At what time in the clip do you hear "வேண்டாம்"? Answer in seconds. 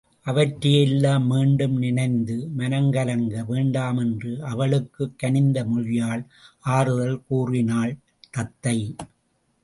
3.43-3.97